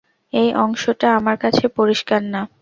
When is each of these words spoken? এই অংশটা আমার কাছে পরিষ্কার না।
এই 0.33 0.49
অংশটা 0.63 1.07
আমার 1.19 1.35
কাছে 1.37 1.65
পরিষ্কার 1.77 2.21
না। 2.33 2.41